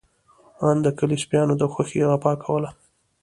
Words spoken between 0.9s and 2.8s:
کلي سپيانو د خوښۍ غپا کوله.